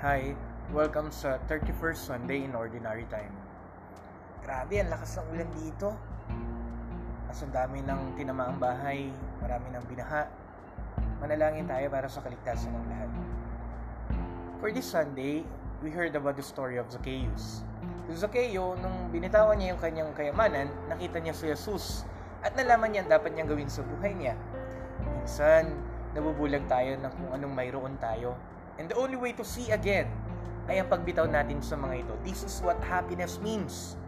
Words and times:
Hi, 0.00 0.32
welcome 0.72 1.12
sa 1.12 1.36
31st 1.44 2.08
Sunday 2.08 2.40
in 2.48 2.56
Ordinary 2.56 3.04
Time. 3.12 3.36
Grabe, 4.40 4.80
ang 4.80 4.88
lakas 4.88 5.20
ng 5.20 5.28
ulan 5.28 5.50
dito. 5.60 5.92
Mas 7.28 7.36
ang 7.44 7.52
dami 7.52 7.84
ng 7.84 8.16
tinamaang 8.16 8.56
bahay, 8.56 9.12
marami 9.44 9.68
ng 9.68 9.84
binaha. 9.84 10.24
Manalangin 11.20 11.68
tayo 11.68 11.92
para 11.92 12.08
sa 12.08 12.24
kaligtasan 12.24 12.72
ng 12.72 12.86
lahat. 12.88 13.10
For 14.64 14.72
this 14.72 14.88
Sunday, 14.88 15.44
we 15.84 15.92
heard 15.92 16.16
about 16.16 16.40
the 16.40 16.46
story 16.48 16.80
of 16.80 16.88
Zacchaeus. 16.88 17.60
Si 18.08 18.24
Zacchaeus, 18.24 18.80
nung 18.80 19.12
binitawan 19.12 19.60
niya 19.60 19.76
yung 19.76 19.82
kanyang 19.84 20.16
kayamanan, 20.16 20.72
nakita 20.88 21.20
niya 21.20 21.36
si 21.36 21.52
Jesus 21.52 22.08
at 22.40 22.56
nalaman 22.56 22.88
niya 22.96 23.04
dapat 23.04 23.36
niyang 23.36 23.52
gawin 23.52 23.68
sa 23.68 23.84
buhay 23.84 24.16
niya. 24.16 24.32
Minsan, 25.20 25.76
nabubulag 26.16 26.64
tayo 26.72 26.96
ng 26.96 27.12
kung 27.20 27.36
anong 27.36 27.52
mayroon 27.52 28.00
tayo 28.00 28.40
And 28.78 28.86
the 28.86 28.98
only 28.98 29.18
way 29.18 29.32
to 29.34 29.44
see 29.46 29.72
again 29.74 30.06
ay 30.70 30.78
ang 30.78 30.86
pagbitaw 30.86 31.26
natin 31.26 31.58
sa 31.64 31.74
mga 31.74 32.06
ito. 32.06 32.14
This 32.22 32.46
is 32.46 32.62
what 32.62 32.78
happiness 32.86 33.42
means. 33.42 33.98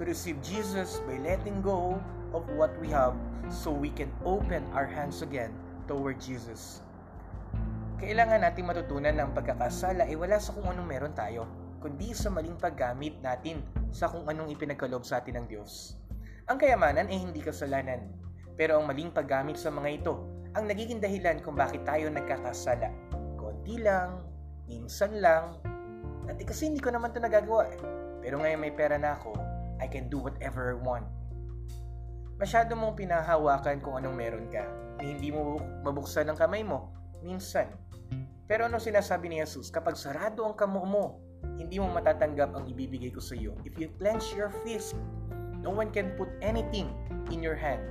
To 0.00 0.06
receive 0.06 0.38
Jesus 0.40 1.02
by 1.04 1.18
letting 1.20 1.60
go 1.60 1.98
of 2.32 2.46
what 2.54 2.72
we 2.78 2.88
have 2.94 3.18
so 3.50 3.74
we 3.74 3.90
can 3.92 4.08
open 4.22 4.62
our 4.72 4.86
hands 4.86 5.20
again 5.20 5.52
toward 5.90 6.16
Jesus. 6.22 6.80
Kailangan 7.98 8.46
natin 8.46 8.64
matutunan 8.70 9.14
ng 9.18 9.34
pagkakasala 9.34 10.06
ay 10.06 10.14
wala 10.14 10.38
sa 10.38 10.54
kung 10.54 10.70
anong 10.70 10.86
meron 10.86 11.14
tayo, 11.18 11.50
kundi 11.82 12.14
sa 12.14 12.30
maling 12.30 12.54
paggamit 12.54 13.18
natin 13.18 13.58
sa 13.90 14.06
kung 14.06 14.22
anong 14.30 14.54
ipinagkaloob 14.54 15.02
sa 15.02 15.18
atin 15.18 15.42
ng 15.42 15.46
Diyos. 15.50 15.98
Ang 16.46 16.62
kayamanan 16.62 17.10
ay 17.10 17.18
hindi 17.18 17.42
kasalanan, 17.42 18.06
pero 18.54 18.78
ang 18.78 18.86
maling 18.86 19.10
paggamit 19.10 19.58
sa 19.58 19.74
mga 19.74 19.88
ito 19.98 20.14
ang 20.56 20.64
nagiging 20.64 21.02
dahilan 21.02 21.38
kung 21.44 21.58
bakit 21.58 21.84
tayo 21.84 22.08
nagkakasala 22.08 22.88
konti 23.68 23.84
lang, 23.84 24.24
minsan 24.64 25.20
lang. 25.20 25.60
Dati 26.24 26.40
kasi 26.40 26.72
hindi 26.72 26.80
ko 26.80 26.88
naman 26.88 27.12
ito 27.12 27.20
nagagawa 27.20 27.68
eh. 27.68 27.76
Pero 28.24 28.40
ngayon 28.40 28.64
may 28.64 28.72
pera 28.72 28.96
na 28.96 29.12
ako, 29.12 29.36
I 29.76 29.84
can 29.84 30.08
do 30.08 30.24
whatever 30.24 30.72
I 30.72 30.80
want. 30.80 31.04
Masyado 32.40 32.72
mong 32.72 32.96
pinahawakan 32.96 33.84
kung 33.84 34.00
anong 34.00 34.16
meron 34.16 34.48
ka. 34.48 34.64
Hindi 35.04 35.28
mo 35.28 35.60
mabuksan 35.84 36.32
ang 36.32 36.40
kamay 36.40 36.64
mo, 36.64 36.96
minsan. 37.20 37.68
Pero 38.48 38.72
ano 38.72 38.80
sinasabi 38.80 39.28
ni 39.28 39.44
Jesus? 39.44 39.68
Kapag 39.68 40.00
sarado 40.00 40.48
ang 40.48 40.56
kamo 40.56 40.88
mo, 40.88 41.04
hindi 41.60 41.76
mo 41.76 41.92
matatanggap 41.92 42.56
ang 42.56 42.64
ibibigay 42.72 43.12
ko 43.12 43.20
sa 43.20 43.36
iyo. 43.36 43.52
If 43.68 43.76
you 43.76 43.92
clench 44.00 44.32
your 44.32 44.48
fist, 44.64 44.96
no 45.60 45.76
one 45.76 45.92
can 45.92 46.16
put 46.16 46.32
anything 46.40 46.88
in 47.28 47.44
your 47.44 47.58
hand. 47.60 47.84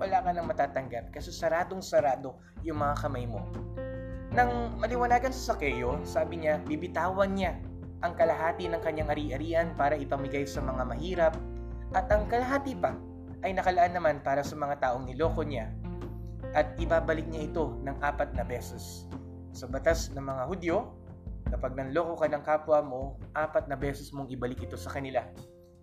Wala 0.00 0.24
ka 0.24 0.32
nang 0.32 0.48
matatanggap 0.48 1.12
kasi 1.12 1.28
saradong 1.28 1.84
sarado 1.84 2.40
yung 2.64 2.80
mga 2.80 2.96
kamay 2.96 3.28
mo. 3.28 3.44
Nang 4.38 4.78
maliwanagan 4.78 5.34
sa 5.34 5.58
Sakeo, 5.58 5.98
sabi 6.06 6.46
niya, 6.46 6.62
bibitawan 6.62 7.34
niya 7.34 7.58
ang 8.06 8.14
kalahati 8.14 8.70
ng 8.70 8.78
kanyang 8.78 9.10
ari-arian 9.10 9.74
para 9.74 9.98
ipamigay 9.98 10.46
sa 10.46 10.62
mga 10.62 10.86
mahirap 10.86 11.34
at 11.90 12.06
ang 12.06 12.30
kalahati 12.30 12.78
pa 12.78 12.94
ay 13.42 13.50
nakalaan 13.50 13.98
naman 13.98 14.22
para 14.22 14.46
sa 14.46 14.54
mga 14.54 14.78
taong 14.78 15.10
niloko 15.10 15.42
niya 15.42 15.74
at 16.54 16.70
ibabalik 16.78 17.26
niya 17.26 17.50
ito 17.50 17.82
ng 17.82 17.98
apat 17.98 18.30
na 18.38 18.46
beses. 18.46 19.10
Sa 19.50 19.66
batas 19.66 20.14
ng 20.14 20.22
mga 20.22 20.46
Hudyo, 20.46 20.94
kapag 21.50 21.74
nanloko 21.74 22.22
ka 22.22 22.30
ng 22.30 22.46
kapwa 22.46 22.78
mo, 22.78 23.02
apat 23.34 23.66
na 23.66 23.74
beses 23.74 24.14
mong 24.14 24.30
ibalik 24.30 24.62
ito 24.62 24.78
sa 24.78 24.94
kanila. 24.94 25.26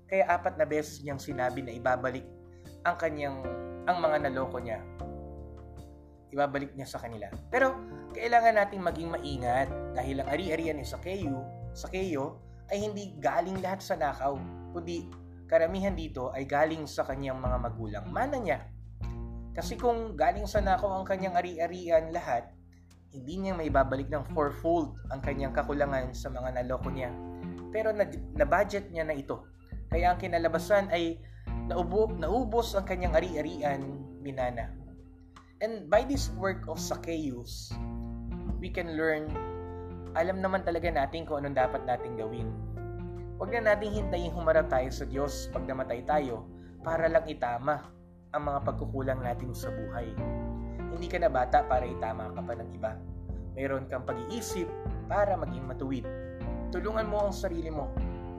Kaya 0.08 0.32
apat 0.32 0.56
na 0.56 0.64
beses 0.64 1.04
niyang 1.04 1.20
sinabi 1.20 1.60
na 1.60 1.76
ibabalik 1.76 2.24
ang 2.88 2.96
kanyang 2.96 3.44
ang 3.84 4.00
mga 4.00 4.32
naloko 4.32 4.64
niya. 4.64 4.80
Ibabalik 6.36 6.76
niya 6.76 6.84
sa 6.84 7.00
kanila. 7.00 7.32
Pero 7.48 7.72
kailangan 8.12 8.60
nating 8.60 8.84
maging 8.84 9.08
maingat 9.08 9.72
dahil 9.96 10.20
ang 10.20 10.28
ari-arian 10.28 10.76
ni 10.76 10.84
Sakeo, 10.84 11.48
Sakeo 11.72 12.44
ay 12.68 12.84
hindi 12.84 13.16
galing 13.24 13.64
lahat 13.64 13.80
sa 13.80 13.96
nakaw, 13.96 14.36
kundi 14.76 15.08
karamihan 15.48 15.96
dito 15.96 16.36
ay 16.36 16.44
galing 16.44 16.84
sa 16.84 17.08
kanyang 17.08 17.40
mga 17.40 17.58
magulang. 17.64 18.06
Mana 18.12 18.36
niya. 18.36 18.68
Kasi 19.56 19.80
kung 19.80 20.20
galing 20.20 20.44
sa 20.44 20.60
nakaw 20.60 20.92
ang 20.92 21.08
kanyang 21.08 21.40
ari-arian 21.40 22.12
lahat, 22.12 22.52
hindi 23.16 23.40
niya 23.40 23.56
may 23.56 23.72
babalik 23.72 24.12
ng 24.12 24.28
fourfold 24.36 24.92
ang 25.16 25.24
kanyang 25.24 25.56
kakulangan 25.56 26.12
sa 26.12 26.28
mga 26.28 26.60
naloko 26.60 26.92
niya. 26.92 27.16
Pero 27.72 27.96
na, 27.96 28.04
na 28.36 28.44
budget 28.44 28.92
niya 28.92 29.08
na 29.08 29.16
ito. 29.16 29.48
Kaya 29.88 30.12
ang 30.12 30.20
kinalabasan 30.20 30.92
ay 30.92 31.24
naubo, 31.72 32.12
naubos 32.12 32.76
ang 32.76 32.84
kanyang 32.84 33.16
ari-arian 33.16 33.80
minana. 34.20 34.85
And 35.66 35.90
by 35.90 36.06
this 36.06 36.30
work 36.38 36.70
of 36.70 36.78
Zacchaeus, 36.78 37.74
we 38.62 38.70
can 38.70 38.94
learn, 38.94 39.34
alam 40.14 40.38
naman 40.38 40.62
talaga 40.62 40.94
natin 40.94 41.26
kung 41.26 41.42
anong 41.42 41.58
dapat 41.58 41.82
natin 41.90 42.14
gawin. 42.14 42.54
Huwag 43.42 43.50
na 43.50 43.74
nating 43.74 43.98
hintayin 43.98 44.30
humarap 44.30 44.70
tayo 44.70 44.94
sa 44.94 45.10
Diyos 45.10 45.50
pag 45.50 45.66
namatay 45.66 46.06
tayo 46.06 46.46
para 46.86 47.10
lang 47.10 47.26
itama 47.26 47.82
ang 48.30 48.46
mga 48.46 48.62
pagkukulang 48.62 49.26
natin 49.26 49.58
sa 49.58 49.74
buhay. 49.74 50.06
Hindi 50.94 51.10
ka 51.10 51.18
na 51.18 51.34
bata 51.34 51.66
para 51.66 51.90
itama 51.90 52.30
ka 52.38 52.46
pa 52.46 52.54
ng 52.62 52.70
iba. 52.70 52.94
Mayroon 53.58 53.90
kang 53.90 54.06
pag-iisip 54.06 54.70
para 55.10 55.34
maging 55.34 55.66
matuwid. 55.66 56.06
Tulungan 56.70 57.10
mo 57.10 57.26
ang 57.26 57.34
sarili 57.34 57.74
mo. 57.74 57.90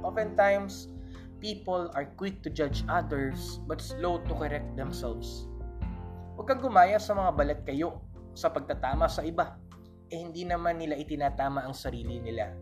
Oftentimes, 0.07 0.95
people 1.43 1.91
are 1.99 2.07
quick 2.15 2.39
to 2.47 2.55
judge 2.55 2.87
others 2.87 3.59
but 3.67 3.83
slow 3.83 4.23
to 4.31 4.33
correct 4.39 4.79
themselves. 4.79 5.51
Huwag 6.47 6.63
kang 6.63 6.71
gumaya 6.71 7.03
sa 7.03 7.11
mga 7.11 7.35
balat 7.35 7.61
kayo 7.67 8.07
sa 8.31 8.55
pagtatama 8.55 9.11
sa 9.11 9.27
iba 9.27 9.59
eh 10.07 10.15
hindi 10.15 10.47
naman 10.47 10.79
nila 10.79 10.95
itinatama 10.95 11.67
ang 11.67 11.75
sarili 11.75 12.23
nila. 12.23 12.55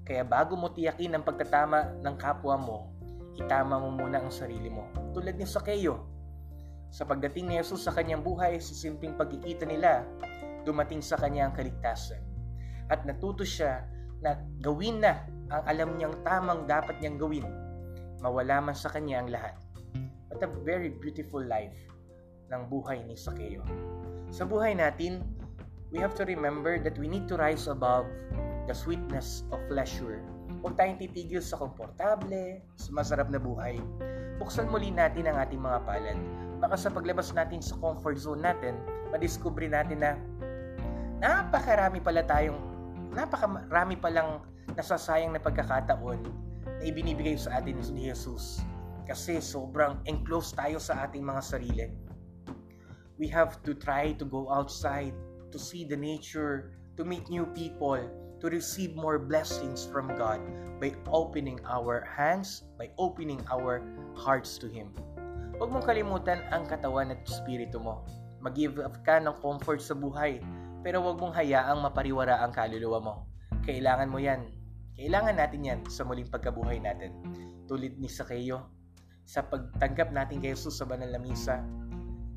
Kaya 0.00 0.24
bago 0.24 0.56
mo 0.56 0.72
tiyakin 0.72 1.12
ang 1.12 1.20
pagtatama 1.20 2.00
ng 2.00 2.16
kapwa 2.16 2.56
mo, 2.56 2.96
itama 3.36 3.76
mo 3.76 3.92
muna 3.92 4.16
ang 4.16 4.32
sarili 4.32 4.72
mo. 4.72 4.88
Tulad 5.12 5.36
ni 5.36 5.44
Sakeo. 5.44 6.08
Sa 6.88 7.04
pagdating 7.04 7.52
ni 7.52 7.60
Jesus 7.60 7.84
sa 7.84 7.92
kanyang 7.92 8.24
buhay, 8.24 8.56
sa 8.64 8.72
simpleng 8.72 9.12
pagkikita 9.12 9.68
nila, 9.68 10.08
dumating 10.64 11.04
sa 11.04 11.20
kanya 11.20 11.52
ang 11.52 11.52
kaligtasan. 11.52 12.24
At 12.88 13.04
natuto 13.04 13.44
siya 13.44 13.84
na 14.24 14.40
gawin 14.64 15.04
na 15.04 15.20
ang 15.52 15.62
alam 15.68 16.00
niyang 16.00 16.16
tamang 16.24 16.64
dapat 16.64 16.96
niyang 17.04 17.20
gawin. 17.20 17.44
Mawala 18.24 18.72
man 18.72 18.72
sa 18.72 18.88
kanya 18.88 19.20
ang 19.20 19.28
lahat. 19.28 19.52
What 20.32 20.40
a 20.40 20.48
very 20.64 20.88
beautiful 20.96 21.44
life 21.44 21.91
ng 22.52 22.68
buhay 22.68 23.00
ni 23.08 23.16
Sakeo. 23.16 23.64
Sa 24.28 24.44
buhay 24.44 24.76
natin, 24.76 25.24
we 25.88 25.96
have 26.00 26.12
to 26.12 26.28
remember 26.28 26.76
that 26.76 26.96
we 27.00 27.08
need 27.08 27.24
to 27.24 27.40
rise 27.40 27.64
above 27.66 28.04
the 28.68 28.76
sweetness 28.76 29.48
of 29.50 29.58
pleasure. 29.72 30.20
Huwag 30.60 30.76
tayong 30.76 31.00
titigil 31.00 31.40
sa 31.40 31.58
komportable, 31.58 32.60
sa 32.76 32.90
masarap 32.92 33.32
na 33.32 33.40
buhay. 33.40 33.80
Buksan 34.36 34.68
muli 34.68 34.92
natin 34.92 35.26
ang 35.26 35.40
ating 35.40 35.58
mga 35.58 35.78
palad. 35.88 36.18
Baka 36.62 36.76
sa 36.78 36.88
paglabas 36.92 37.34
natin 37.34 37.58
sa 37.58 37.74
comfort 37.80 38.20
zone 38.20 38.44
natin, 38.44 38.78
madiscover 39.10 39.66
natin 39.66 39.98
na 39.98 40.14
napakarami 41.18 41.98
pala 41.98 42.22
tayong, 42.22 42.58
napakarami 43.10 43.98
palang 43.98 44.44
nasasayang 44.78 45.34
na 45.34 45.42
pagkakataon 45.42 46.22
na 46.78 46.82
ibinibigay 46.86 47.34
sa 47.34 47.58
atin 47.58 47.82
ni 47.92 48.06
Jesus. 48.06 48.62
Kasi 49.02 49.42
sobrang 49.42 49.98
enclosed 50.06 50.54
tayo 50.54 50.78
sa 50.78 51.02
ating 51.02 51.26
mga 51.26 51.42
sarili. 51.42 52.11
We 53.20 53.28
have 53.28 53.60
to 53.68 53.76
try 53.76 54.16
to 54.16 54.24
go 54.24 54.48
outside, 54.48 55.12
to 55.52 55.58
see 55.58 55.84
the 55.84 55.96
nature, 55.96 56.76
to 56.96 57.04
meet 57.04 57.28
new 57.28 57.44
people, 57.52 58.00
to 58.40 58.46
receive 58.50 58.96
more 58.96 59.20
blessings 59.20 59.86
from 59.86 60.10
God 60.18 60.40
by 60.82 60.96
opening 61.06 61.60
our 61.68 62.02
hands, 62.08 62.66
by 62.74 62.90
opening 62.98 63.38
our 63.52 63.84
hearts 64.18 64.58
to 64.58 64.66
Him. 64.66 64.90
Huwag 65.62 65.70
mong 65.70 65.86
kalimutan 65.86 66.42
ang 66.50 66.66
katawan 66.66 67.14
at 67.14 67.22
espiritu 67.22 67.78
mo. 67.78 68.02
Mag-give 68.42 68.82
up 68.82 68.98
ka 69.06 69.22
ng 69.22 69.38
comfort 69.38 69.78
sa 69.78 69.94
buhay, 69.94 70.42
pero 70.82 70.98
huwag 70.98 71.22
mong 71.22 71.38
hayaang 71.38 71.78
mapariwara 71.78 72.42
ang 72.42 72.50
kaluluwa 72.50 72.98
mo. 72.98 73.14
Kailangan 73.62 74.10
mo 74.10 74.18
yan. 74.18 74.50
Kailangan 74.98 75.38
natin 75.38 75.62
yan 75.62 75.80
sa 75.86 76.02
muling 76.02 76.26
pagkabuhay 76.26 76.82
natin. 76.82 77.14
Tulid 77.70 78.02
ni 78.02 78.10
Sakeo, 78.10 78.66
sa 79.22 79.46
pagtanggap 79.46 80.10
natin 80.10 80.42
kay 80.42 80.50
Jesus 80.50 80.82
sa 80.82 80.84
banal 80.84 81.14
na 81.14 81.22
misa, 81.22 81.62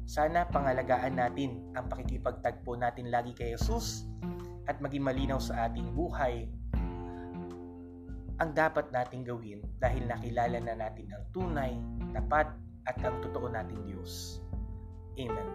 sana 0.06 0.46
pangalagaan 0.50 1.18
natin 1.18 1.66
ang 1.74 1.90
pakikipagtagpo 1.90 2.78
natin 2.78 3.10
lagi 3.10 3.34
kay 3.34 3.58
Jesus 3.58 4.06
at 4.70 4.78
maging 4.82 5.06
malinaw 5.06 5.42
sa 5.42 5.70
ating 5.70 5.94
buhay 5.94 6.50
ang 8.40 8.52
dapat 8.52 8.92
nating 8.92 9.24
gawin 9.24 9.64
dahil 9.80 10.04
nakilala 10.12 10.60
na 10.60 10.76
natin 10.76 11.08
ang 11.16 11.24
tunay, 11.32 11.80
tapat 12.12 12.52
at 12.84 12.98
ang 13.00 13.16
totoo 13.24 13.48
nating 13.48 13.80
Diyos. 13.88 14.44
Amen. 15.16 15.48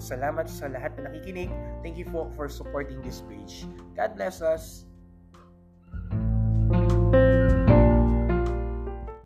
Salamat 0.00 0.48
sa 0.48 0.66
lahat 0.72 0.96
na 0.96 1.12
nakikinig. 1.12 1.52
Thank 1.84 2.00
you 2.00 2.08
for, 2.08 2.32
for 2.34 2.48
supporting 2.48 3.04
this 3.04 3.20
page. 3.28 3.68
God 3.94 4.16
bless 4.16 4.40
us. 4.40 4.85